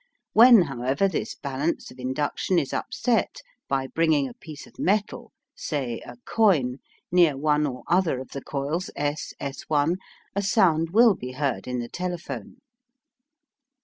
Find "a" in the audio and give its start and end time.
4.27-4.33, 6.03-6.15, 10.35-10.41